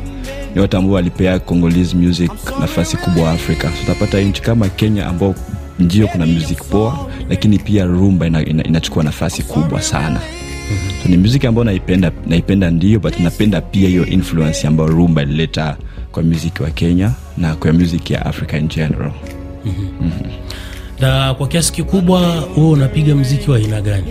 ni 0.55 0.61
watu 0.61 0.77
ambao 0.77 0.93
walipea 0.93 1.39
Congolese 1.39 1.97
music 1.97 2.31
nafasi 2.61 2.97
kubwa 2.97 3.31
Afrika. 3.31 3.69
So, 3.69 3.75
utapata 3.85 4.21
nchi 4.21 4.43
kama 4.43 4.69
Kenya 4.69 5.07
ambao 5.07 5.35
ndio 5.79 6.09
kuna 6.09 6.27
music 6.27 6.63
poa, 6.65 7.09
lakini 7.29 7.59
pia 7.59 7.85
rumba 7.85 8.27
ina, 8.27 8.45
ina, 8.47 8.65
inachukua 8.65 9.03
nafasi 9.05 9.43
kubwa 9.43 9.83
sana 9.83 10.21
so, 11.03 11.09
ni 11.09 11.17
muziki 11.17 11.47
ambao 11.47 11.65
naipenda 11.65 12.13
naipenda 12.27 12.71
ndio 12.71 13.01
but 13.01 13.21
napenda 13.21 13.61
pia 13.61 13.89
hiyo 13.89 14.07
influence 14.07 14.67
ambayo 14.67 14.89
rumba 14.91 15.23
ilileta 15.23 15.77
kwa 16.13 16.23
muziki 16.23 16.63
wa 16.63 16.71
kenya 16.71 17.11
na 17.39 17.55
kwa 17.55 17.73
muziki 17.73 18.13
ya 18.13 18.27
africa 18.27 18.53
in 18.55 18.69
general. 18.69 19.11
Na 21.01 21.35
kwa 21.35 21.49
kiasi 21.49 21.73
kikubwa 21.73 22.21
wewe 22.57 22.69
unapiga 22.71 23.15
mziki 23.15 23.51
wa 23.51 23.57
aina 23.57 23.81
gani? 23.81 24.05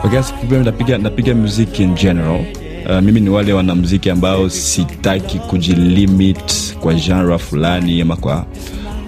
kwa 0.00 0.10
kiasi 0.10 0.32
kikubwa 0.34 0.58
napiga, 0.58 0.98
napiga 0.98 1.34
muziki 1.34 1.82
in 1.82 1.94
general. 1.94 2.44
Uh, 2.90 3.00
mimi 3.00 3.20
ni 3.20 3.30
wale 3.30 3.52
wanamuziki 3.52 4.10
ambao 4.10 4.48
sitaki 4.50 5.38
kujilimit 5.38 6.74
kwa 6.80 6.94
genre 6.94 7.38
fulani 7.38 8.00
ama 8.00 8.16
kwa 8.16 8.46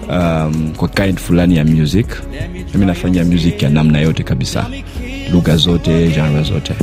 um, 0.09 0.73
kwa 0.77 0.87
kind 0.87 1.17
fulani 1.17 1.57
ya 1.57 1.65
music. 1.65 2.07
Mimi 2.73 2.85
nafanya 2.85 3.23
music 3.25 3.61
ya 3.63 3.69
namna 3.69 3.99
yote 3.99 4.23
kabisa 4.23 4.65
lugha 5.31 5.55
zote 5.57 6.07
genre 6.09 6.43
zote. 6.43 6.73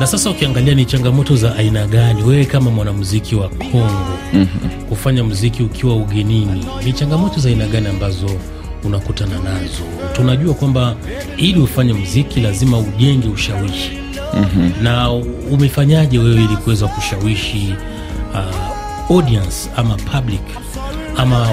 Na 0.00 0.06
sasa 0.06 0.30
ukiangalia 0.30 0.74
ni 0.74 0.84
changamoto 0.84 1.36
za 1.36 1.56
aina 1.56 1.86
gani? 1.86 2.22
Wewe 2.22 2.44
kama 2.44 2.70
mwanamuziki 2.70 3.34
wa 3.34 3.48
Kongo 3.48 4.18
kufanya 4.88 5.24
muziki 5.24 5.62
ukiwa 5.62 5.96
ugenini, 5.96 6.64
ni 6.84 6.92
changamoto 6.92 7.40
za 7.40 7.48
aina 7.48 7.66
gani 7.66 7.86
ambazo 7.88 8.26
unakutana 8.84 9.38
nazo? 9.38 9.82
Tunajua 10.12 10.54
kwamba 10.54 10.96
ili 11.36 11.60
ufanye 11.60 11.92
muziki 11.92 12.40
lazima 12.40 12.78
ujenge 12.78 13.28
ushawishi. 13.28 13.98
Na 14.82 15.10
umefanyaje 15.50 16.18
wewe 16.18 16.34
ili 16.44 16.56
kuweza 16.56 16.88
kushawishi 16.88 17.74
uh, 18.34 19.10
audience 19.16 19.70
ama 19.76 19.96
public 19.96 20.40
ama 21.16 21.50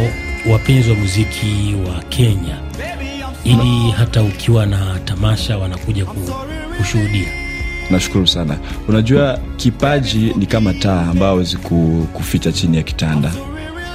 wapenzi 0.51 0.90
wa 0.90 0.96
muziki 0.96 1.75
wa 1.88 2.04
Kenya 2.04 2.58
ili 3.43 3.91
hata 3.98 4.21
ukiwa 4.24 4.65
na 4.65 5.00
tamasha 5.05 5.57
wanakuja 5.57 6.05
kushuhudia? 6.77 7.27
nashukuru 7.91 8.27
sana. 8.27 8.57
Unajua 8.88 9.39
kipaji 9.57 10.33
ni 10.38 10.45
kama 10.45 10.74
taa 10.74 11.01
ambayo 11.01 11.31
hawezi 11.31 11.57
kuficha 12.13 12.51
chini 12.51 12.77
ya 12.77 12.83
kitanda. 12.83 13.31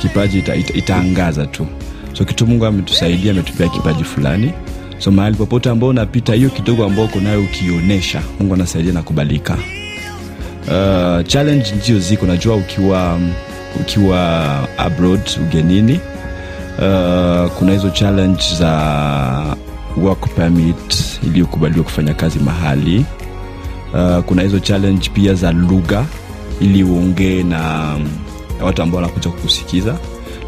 Kipaji 0.02 0.38
ita, 0.38 0.54
ita, 0.54 0.74
itaangaza 0.74 1.46
tu. 1.46 1.66
So 2.12 2.24
kitu 2.24 2.46
mungu 2.46 2.66
ametusaidia 2.66 3.32
ametupea 3.32 3.68
kipaji 3.68 4.04
fulani. 4.04 4.52
So 4.98 5.10
mahali 5.10 5.36
popote 5.36 5.70
ambao 5.70 5.88
unapita 5.88 6.34
hiyo 6.34 6.50
kidogo 6.50 6.84
ambao 6.84 7.04
uko 7.04 7.20
nayo 7.20 7.42
ukionyesha 7.42 8.22
mungu 8.40 8.54
anasaidia 8.54 8.92
na 8.92 9.02
kubalika. 9.02 9.54
Uh, 10.62 11.26
challenge 11.26 11.72
ndio 11.82 11.98
ziko. 11.98 12.26
Najua 12.26 12.56
ukiwa 12.56 13.20
ukiwa 13.80 14.68
abroad 14.78 15.20
ugenini 15.42 16.00
uh, 16.78 17.50
kuna 17.58 17.72
hizo 17.72 17.90
challenge 17.90 18.42
za 18.58 19.56
work 19.96 20.28
permit 20.36 21.18
iliyokubaliwa 21.22 21.84
kufanya 21.84 22.14
kazi 22.14 22.38
mahali. 22.38 23.04
Uh, 23.94 24.18
kuna 24.24 24.42
hizo 24.42 24.58
challenge 24.58 25.10
pia 25.14 25.34
za 25.34 25.52
lugha 25.52 26.04
ili 26.60 26.82
uongee 26.84 27.42
na 27.42 27.90
watu 28.64 28.82
ambao 28.82 29.00
wanakuja 29.00 29.30
kukusikiza. 29.30 29.96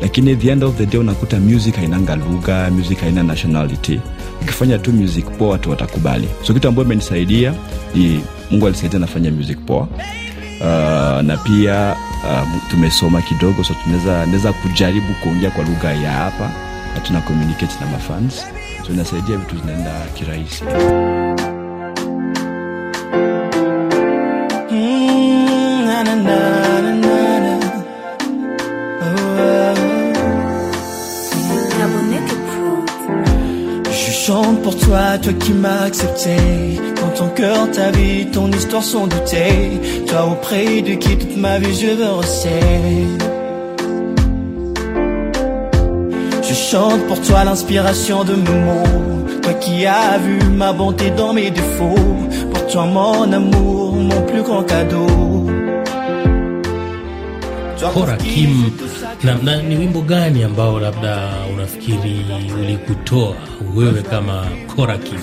Lakini 0.02 0.32
at 0.32 0.38
the 0.38 0.50
end 0.50 0.64
of 0.64 0.76
the 0.76 0.86
day 0.86 1.00
unakuta 1.00 1.40
music 1.40 1.76
hainanga 1.76 2.16
lugha 2.16 2.70
music 2.70 3.00
haina 3.00 3.22
nationality. 3.22 4.00
Ukifanya 4.42 4.78
tu 4.78 4.92
music 4.92 5.26
poa 5.38 5.48
watu 5.48 5.70
watakubali. 5.70 6.28
So 6.46 6.54
kitu 6.54 6.68
ambayo 6.68 6.86
imenisaidia 6.86 7.54
ni 7.94 8.20
mungu 8.50 8.66
alisaidia 8.66 8.98
nafanya 8.98 9.30
music 9.30 9.58
poa. 9.66 9.88
Uh, 10.60 11.22
na 11.22 11.36
pia 11.44 11.96
uh, 12.24 12.68
tumesoma 12.70 13.22
kidogo 13.22 13.64
so 13.64 13.74
tunaweza 13.74 14.52
kujaribu 14.52 15.14
kuongea 15.14 15.50
kwa 15.50 15.64
lugha 15.64 15.92
ya 15.92 16.12
hapa. 16.12 16.50
Na 16.94 17.00
tuna 17.00 17.20
communicate 17.20 17.74
na 17.80 17.86
mafans. 17.86 18.44
So 18.86 18.92
inasaidia 18.92 19.36
vitu 19.36 19.56
zinaenda 19.56 20.00
kirahisi 20.14 20.64
toi, 35.16 35.32
qui 35.32 35.52
m'as 35.52 35.84
accepté. 35.84 36.36
Quand 37.00 37.12
ton 37.16 37.28
cœur, 37.28 37.70
ta 37.70 37.90
vie, 37.90 38.26
ton 38.26 38.50
histoire 38.50 38.82
sont 38.82 39.06
doutées. 39.06 39.80
Toi 40.06 40.26
auprès 40.32 40.82
de 40.82 40.94
qui 40.94 41.16
toute 41.16 41.36
ma 41.36 41.58
vie 41.58 41.74
je 41.74 41.86
veux 41.86 42.12
rester. 42.20 42.60
Je 46.42 46.54
chante 46.54 47.02
pour 47.06 47.20
toi 47.22 47.44
l'inspiration 47.44 48.24
de 48.24 48.34
mon 48.34 48.60
monde. 48.68 49.40
Toi 49.42 49.54
qui 49.54 49.86
as 49.86 50.18
vu 50.18 50.38
ma 50.50 50.72
bonté 50.74 51.10
dans 51.10 51.32
mes 51.32 51.50
défauts. 51.50 52.18
Pour 52.52 52.66
toi 52.66 52.84
mon 52.84 53.32
amour, 53.32 53.92
mon 53.94 54.22
plus 54.22 54.42
grand 54.42 54.64
cadeau. 54.64 55.27
Kora 57.86 58.16
Kim, 58.16 58.70
na, 59.24 59.34
na 59.42 59.62
ni 59.62 59.76
wimbo 59.76 60.00
gani 60.00 60.42
ambao 60.42 60.80
labda 60.80 61.30
unafikiri 61.54 62.24
ulikutoa 62.62 63.34
wewe 63.76 64.02
kama 64.02 64.46
Kora 64.76 64.98
Kim? 64.98 65.18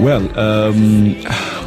well 0.00 0.22
um, 0.36 1.14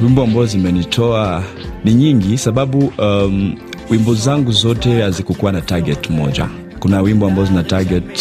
wimbo 0.02 0.24
ambao 0.24 0.46
zimenitoa 0.46 1.44
ni 1.84 1.94
nyingi 1.94 2.38
sababu 2.38 2.94
um, 2.98 3.56
wimbo 3.90 4.16
zangu 4.16 4.52
zote 4.52 5.02
hazikukuwa 5.02 5.52
na 5.52 5.62
target 5.62 6.10
moja. 6.10 6.48
Kuna 6.80 7.02
wimbo 7.02 7.28
ambao 7.28 7.46
zina 7.46 7.64
target 7.64 8.20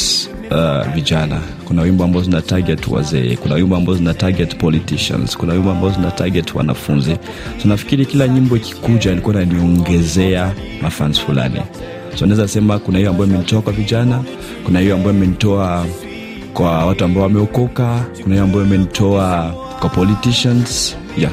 uh, 0.50 0.94
vijana 0.94 1.40
kuna 1.64 1.82
wimbo 1.82 2.04
ambao 2.04 2.22
zina 2.22 2.42
target 2.42 2.88
wazee 2.88 3.36
kuna 3.36 3.54
wimbo 3.54 3.76
ambao 3.76 3.94
zina 3.94 4.14
target 4.14 4.56
politicians 4.56 5.36
kuna 5.36 5.52
wimbo 5.52 5.70
ambao 5.70 5.90
zina 5.90 6.10
target 6.10 6.54
wanafunzi. 6.54 7.16
So 7.62 7.68
nafikiri 7.68 8.06
kila 8.06 8.28
nyimbo 8.28 8.56
ikikuja 8.56 9.12
ilikuwa 9.12 9.34
naniongezea 9.34 10.52
mafans 10.82 11.20
fulani 11.20 11.60
so 12.14 12.26
naweza 12.26 12.48
sema 12.48 12.78
kuna 12.78 12.98
hiyo 12.98 13.10
ambayo 13.10 13.28
imenitoa 13.30 13.62
kwa 13.62 13.72
vijana 13.72 14.22
kuna 14.64 14.80
hiyo 14.80 14.94
ambayo 14.94 15.16
imenitoa 15.16 15.86
kwa 16.54 16.86
watu 16.86 17.04
ambao 17.04 17.22
wameokoka 17.22 18.04
kuna 18.22 18.34
hiyo 18.34 18.44
ambayo 18.44 18.64
imenitoa 18.64 19.54
kwa 19.80 19.88
politicians. 19.88 20.96
Yeah. 21.18 21.32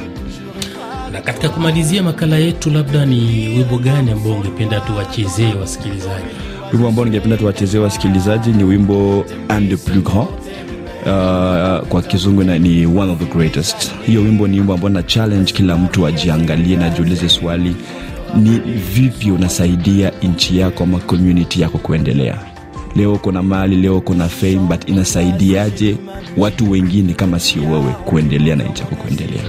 Na 1.12 1.20
katika 1.20 1.48
kumalizia 1.48 2.02
makala 2.02 2.36
yetu, 2.36 2.70
labda 2.70 3.06
ni 3.06 3.48
wimbo 3.58 3.78
gani 3.78 4.10
ambao 4.10 4.32
ungependa 4.32 4.80
tuwachezee 4.80 5.54
wasikilizaji? 5.60 6.24
wimbo 6.72 6.88
ambao 6.88 7.04
ningependa 7.04 7.36
tuwachezee 7.36 7.78
wasikilizaji 7.78 8.50
ni 8.50 8.64
wimbo 8.64 9.24
and 9.48 9.76
plus 9.78 10.04
grand 10.04 10.28
Uh, 10.98 11.86
kwa 11.88 12.02
kizungu 12.02 12.44
na 12.44 12.58
ni 12.58 12.86
one 12.86 13.12
of 13.12 13.18
the 13.18 13.24
greatest. 13.24 13.92
Hiyo 14.06 14.20
wimbo 14.20 14.48
ni 14.48 14.56
wimbo 14.56 14.74
ambao 14.74 14.88
na 14.90 15.02
challenge 15.02 15.52
kila 15.52 15.76
mtu 15.76 16.06
ajiangalie 16.06 16.76
na 16.76 16.86
ajiulize 16.86 17.28
swali 17.28 17.76
ni 18.36 18.58
vipi 18.94 19.30
unasaidia 19.30 20.12
nchi 20.22 20.58
yako 20.58 20.84
ama 20.84 20.98
community 20.98 21.60
yako 21.60 21.78
kuendelea? 21.78 22.38
Leo 22.96 23.16
kuna 23.16 23.42
mali 23.42 23.76
leo 23.76 24.00
kuna 24.00 24.28
fame 24.28 24.56
but 24.58 24.88
inasaidiaje 24.88 25.96
watu 26.36 26.70
wengine 26.70 27.14
kama 27.14 27.40
sio 27.40 27.62
wewe 27.62 27.92
kuendelea 28.04 28.56
na 28.56 28.64
nchi 28.64 28.82
yako 28.82 28.96
kuendelea? 28.96 29.42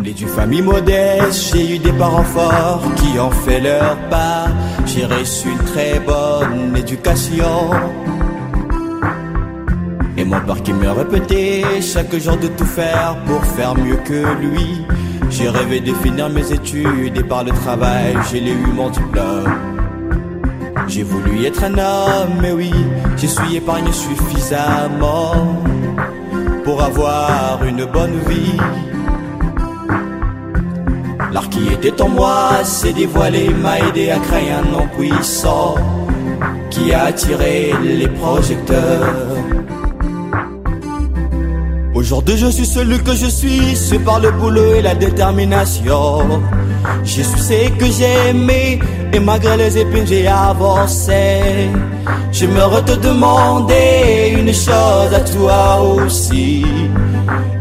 Né 0.00 0.12
d'une 0.12 0.28
famille 0.28 0.62
modeste, 0.62 1.54
j'ai 1.56 1.74
eu 1.76 1.78
des 1.78 1.92
parents 1.92 2.22
forts 2.34 2.82
qui 2.96 3.18
ont 3.18 3.30
fait 3.30 3.60
leur 3.60 3.96
part. 4.10 4.50
J'ai 4.86 5.06
reçu 5.06 5.48
une 5.48 5.64
très 5.72 5.98
bonne 6.00 6.76
éducation. 6.76 7.70
Et 10.18 10.24
mon 10.24 10.38
père 10.40 10.62
qui 10.62 10.72
me 10.74 10.90
répétait 10.90 11.62
chaque 11.80 12.14
jour 12.18 12.36
de 12.36 12.46
tout 12.48 12.66
faire 12.66 13.16
pour 13.26 13.42
faire 13.44 13.74
mieux 13.74 13.96
que 14.04 14.22
lui. 14.42 14.84
J'ai 15.30 15.48
rêvé 15.48 15.80
de 15.80 15.92
finir 15.94 16.28
mes 16.30 16.52
études 16.52 17.16
et 17.16 17.22
par 17.22 17.44
le 17.44 17.52
travail, 17.52 18.16
j'ai 18.30 18.38
eu 18.38 18.66
mon 18.74 18.90
diplôme. 18.90 19.52
J'ai 20.88 21.02
voulu 21.02 21.44
être 21.44 21.64
un 21.64 21.74
homme, 21.74 22.38
mais 22.40 22.52
oui, 22.52 22.70
je 23.16 23.26
suis 23.26 23.56
épargné 23.56 23.90
suffisamment 23.92 25.34
pour 26.64 26.82
avoir 26.82 27.62
une 27.64 27.84
bonne 27.86 28.18
vie. 28.28 28.56
L'art 31.32 31.48
qui 31.50 31.68
était 31.72 32.00
en 32.00 32.08
moi 32.08 32.64
s'est 32.64 32.92
dévoilé, 32.92 33.50
m'a 33.50 33.78
aidé 33.80 34.10
à 34.10 34.18
créer 34.18 34.52
un 34.52 34.62
nom 34.62 34.86
puissant 34.96 35.74
qui 36.70 36.92
a 36.92 37.04
attiré 37.04 37.72
les 37.82 38.08
projecteurs. 38.08 39.55
Aujourd'hui 42.06 42.38
je 42.38 42.46
suis 42.46 42.66
celui 42.66 43.02
que 43.02 43.16
je 43.16 43.26
suis, 43.26 43.74
c'est 43.74 43.98
par 43.98 44.20
le 44.20 44.30
boulot 44.30 44.76
et 44.76 44.80
la 44.80 44.94
détermination. 44.94 46.40
Je 47.02 47.22
suis 47.22 47.24
ce 47.24 47.68
que 47.70 47.86
j'ai 47.86 48.28
aimé 48.28 48.78
et 49.12 49.18
malgré 49.18 49.56
les 49.56 49.76
épines 49.76 50.06
j'ai 50.06 50.28
avancé. 50.28 51.68
J'aimerais 52.30 52.82
te 52.82 52.92
demander 52.92 54.36
une 54.38 54.54
chose 54.54 55.12
à 55.12 55.18
toi 55.18 55.82
aussi. 55.82 56.64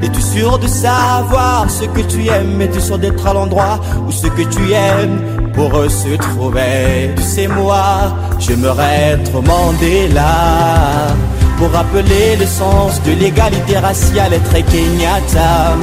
Es-tu 0.03 0.21
sûr 0.21 0.59
de 0.59 0.67
savoir 0.67 1.65
ce 1.67 1.85
que 1.85 2.01
tu 2.01 2.27
aimes? 2.27 2.61
Es-tu 2.61 2.81
sûr 2.81 2.99
d'être 2.99 3.25
à 3.25 3.33
l'endroit 3.33 3.79
où 4.07 4.11
ce 4.11 4.27
que 4.27 4.43
tu 4.43 4.73
aimes 4.73 5.21
pourrait 5.53 5.89
se 5.89 6.15
trouver? 6.17 7.09
Tu 7.15 7.23
sais 7.23 7.47
moi, 7.47 8.13
j'aimerais 8.37 9.13
être 9.13 9.41
Mandela 9.41 11.15
pour 11.57 11.71
rappeler 11.71 12.35
le 12.39 12.45
sens 12.45 13.01
de 13.03 13.11
l'égalité 13.11 13.77
raciale 13.77 14.33
être 14.33 14.65
Kenyatta. 14.69 15.75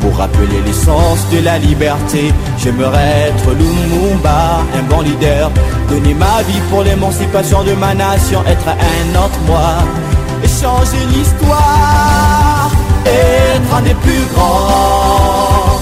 Pour 0.00 0.16
rappeler 0.16 0.60
l'essence 0.64 1.26
de 1.32 1.40
la 1.44 1.58
liberté, 1.58 2.32
j'aimerais 2.58 3.30
être 3.30 3.50
Lumumba, 3.50 4.60
un 4.78 4.82
bon 4.82 5.00
leader. 5.00 5.50
Donner 5.88 6.14
ma 6.14 6.42
vie 6.46 6.60
pour 6.70 6.82
l'émancipation 6.82 7.64
de 7.64 7.72
ma 7.72 7.94
nation, 7.94 8.42
être 8.46 8.68
un 8.68 9.18
autre 9.18 9.40
moi. 9.46 9.82
Et 10.44 10.48
changer 10.48 11.04
l'histoire. 11.12 12.70
Être 13.06 13.74
un 13.74 13.82
des 13.82 13.94
plus 13.94 14.24
grands, 14.34 15.80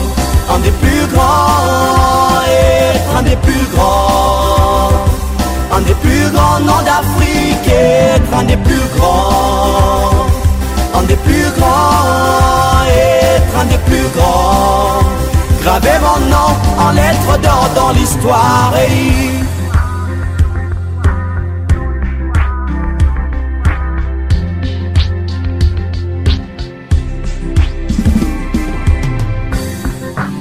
un 0.55 0.59
des 0.59 0.71
plus 0.71 1.07
grands, 1.13 2.43
être 2.47 3.17
un 3.19 3.23
des 3.23 3.37
plus 3.37 3.67
grands, 3.75 4.91
un 5.73 5.81
des 5.81 5.95
plus 5.95 6.31
grands 6.35 6.61
noms 6.61 6.83
d'Afrique, 6.85 7.44
être 7.75 8.35
un 8.39 8.45
des 8.45 8.57
plus 8.57 8.87
grands, 8.97 10.27
un 10.99 11.03
des 11.03 11.17
plus 11.17 11.51
grands, 11.59 12.85
être 12.87 13.59
un 13.61 13.65
des 13.65 13.79
plus 13.79 14.09
grands. 14.17 15.01
Graver 15.63 15.99
mon 16.01 16.21
nom 16.29 16.51
en 16.79 16.91
lettres 16.93 17.39
d'or 17.43 17.69
dans 17.75 17.91
l'histoire. 17.93 18.73
et 18.77 19.45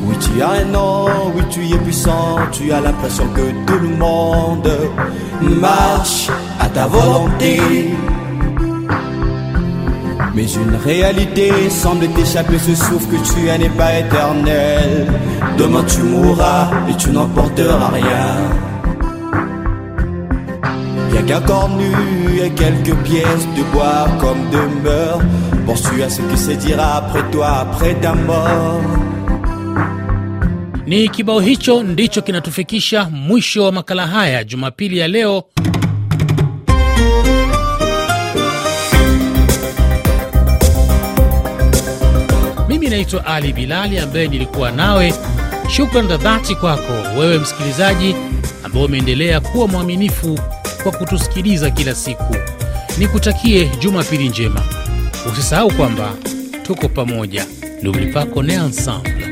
Oui, 0.06 0.16
tu 0.20 0.42
tu 1.54 1.62
es 1.72 1.78
puissant, 1.78 2.38
tu 2.52 2.72
as 2.72 2.82
l'impression 2.82 3.28
que 3.28 3.42
tout 3.68 3.80
le 3.80 3.96
monde 3.98 4.72
marche 5.42 6.30
à 6.60 6.68
ta 6.68 6.88
volonté. 6.88 7.60
Mais 10.34 10.52
une 10.52 10.76
réalité 10.84 11.52
semble 11.70 12.08
t'échapper, 12.08 12.58
ce 12.58 12.74
souffle 12.74 13.08
que 13.12 13.34
tu 13.34 13.50
as 13.50 13.58
n'est 13.60 13.70
pas 13.70 14.00
éternel. 14.00 15.08
Demain 15.58 15.84
tu 15.84 16.02
mourras 16.02 16.72
et 16.90 16.96
tu 16.96 17.12
n'emporteras 17.12 17.90
rien. 17.90 18.30
Y'a 21.14 21.22
qu'un 21.22 21.42
corps 21.42 21.70
nu 21.70 22.42
et 22.44 22.50
quelques 22.50 22.96
pièces 23.04 23.48
de 23.56 23.64
bois 23.72 24.08
comme 24.20 24.50
demeure. 24.52 25.20
Penses-tu 25.68 26.02
à 26.02 26.10
ce 26.10 26.22
qui 26.22 26.38
se 26.38 26.52
dira 26.52 26.98
après 26.98 27.24
toi, 27.32 27.60
après 27.62 27.94
ta 27.96 28.14
mort? 28.14 28.82
Ni 30.94 31.10
kibao 31.10 31.40
hicho 31.40 31.84
ndicho 31.84 32.22
kinatufikisha 32.22 33.10
mwisho 33.10 33.64
wa 33.64 33.72
makala 33.72 34.08
haya 34.08 34.44
Jumapili 34.44 34.98
ya 34.98 35.08
leo. 35.08 35.44
Mimi 42.70 42.90
naitwa 42.90 43.26
Ali 43.26 43.54
Bilali 43.54 44.00
ambaye 44.00 44.28
nilikuwa 44.28 44.72
nawe. 44.72 45.14
Shukran 45.76 46.08
za 46.08 46.18
dhati 46.18 46.56
kwako 46.56 46.94
wewe 47.20 47.40
msikilizaji, 47.40 48.16
ambao 48.64 48.86
umeendelea 48.86 49.40
kuwa 49.40 49.68
mwaminifu 49.68 50.40
kwa 50.84 50.92
kutusikiliza 50.92 51.72
kila 51.72 51.96
siku. 51.96 52.36
Nikutakie 52.98 53.66
Jumapili 53.80 54.30
njema. 54.30 54.62
Usisahau 55.32 55.72
kwamba 55.74 56.14
tuko 56.64 56.90
pamoja. 56.90 57.46
N'oublie 57.84 58.12
pas 58.14 58.26
qu'on 58.26 58.50
est 58.50 58.60
ensemble. 58.62 59.23